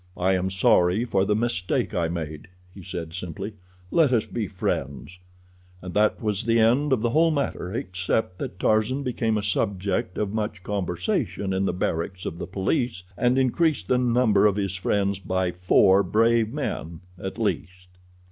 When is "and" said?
5.79-5.93, 13.15-13.37